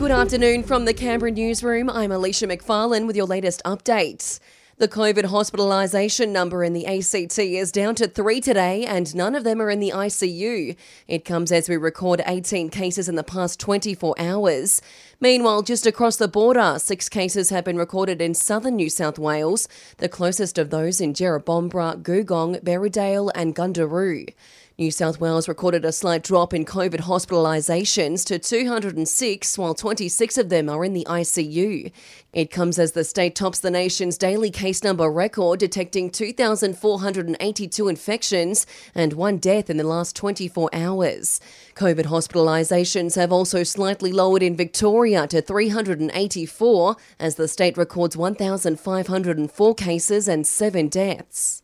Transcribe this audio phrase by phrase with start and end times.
[0.00, 1.90] Good afternoon from the Canberra newsroom.
[1.90, 4.40] I'm Alicia McFarlane with your latest updates.
[4.78, 9.44] The COVID hospitalisation number in the ACT is down to three today, and none of
[9.44, 10.74] them are in the ICU.
[11.06, 14.80] It comes as we record 18 cases in the past 24 hours.
[15.20, 19.68] Meanwhile, just across the border, six cases have been recorded in southern New South Wales,
[19.98, 24.32] the closest of those in Jerrabomberra, Googong, Berridale, and Gundaroo.
[24.80, 30.48] New South Wales recorded a slight drop in COVID hospitalisations to 206, while 26 of
[30.48, 31.92] them are in the ICU.
[32.32, 38.66] It comes as the state tops the nation's daily case number record, detecting 2,482 infections
[38.94, 41.42] and one death in the last 24 hours.
[41.74, 49.74] COVID hospitalisations have also slightly lowered in Victoria to 384, as the state records 1,504
[49.74, 51.60] cases and seven deaths.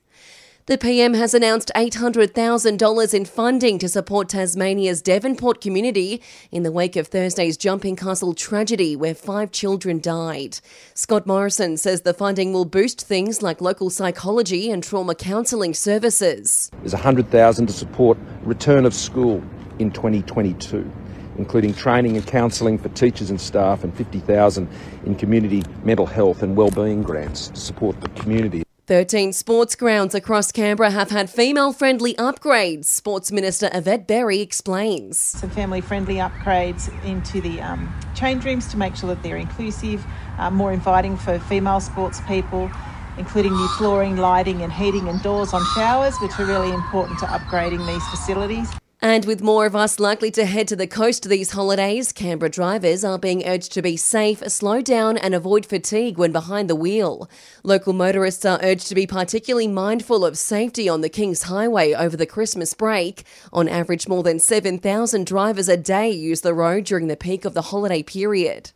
[0.67, 6.21] The PM has announced $800,000 in funding to support Tasmania's Devonport community
[6.51, 10.59] in the wake of Thursday's Jumping Castle tragedy where five children died.
[10.93, 16.69] Scott Morrison says the funding will boost things like local psychology and trauma counselling services.
[16.81, 19.45] There's 100,000 to support return of school
[19.79, 20.91] in 2022
[21.39, 24.67] including training and counselling for teachers and staff and 50,000
[25.05, 28.66] in community mental health and wellbeing grants to support the community.
[28.87, 32.85] 13 sports grounds across Canberra have had female friendly upgrades.
[32.85, 35.19] Sports Minister Yvette Berry explains.
[35.19, 40.07] Some family friendly upgrades into the um, change rooms to make sure that they're inclusive,
[40.39, 42.71] uh, more inviting for female sports people,
[43.19, 47.27] including new flooring, lighting, and heating and doors on showers, which are really important to
[47.27, 48.71] upgrading these facilities.
[49.03, 53.05] And with more of us likely to head to the coast these holidays, Canberra drivers
[53.05, 57.29] are being urged to be safe, slow down, and avoid fatigue when behind the wheel.
[57.63, 62.17] Local motorists are urged to be particularly mindful of safety on the King's Highway over
[62.17, 63.25] the Christmas break.
[63.53, 67.55] On average, more than 7,000 drivers a day use the road during the peak of
[67.55, 68.73] the holiday period.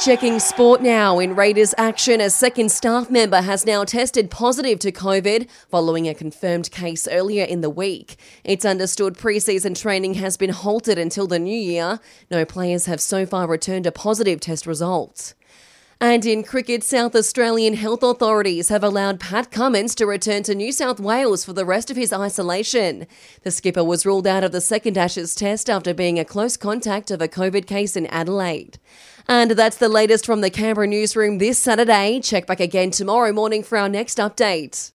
[0.00, 1.18] Checking sport now.
[1.18, 6.14] In Raiders action, a second staff member has now tested positive to COVID following a
[6.14, 8.16] confirmed case earlier in the week.
[8.42, 12.00] It's understood preseason training has been halted until the new year.
[12.30, 15.34] No players have so far returned a positive test result.
[16.02, 20.72] And in cricket, South Australian health authorities have allowed Pat Cummins to return to New
[20.72, 23.06] South Wales for the rest of his isolation.
[23.42, 27.10] The skipper was ruled out of the second Ashes test after being a close contact
[27.10, 28.78] of a COVID case in Adelaide.
[29.28, 32.20] And that's the latest from the Canberra newsroom this Saturday.
[32.20, 34.88] Check back again tomorrow morning for our next update.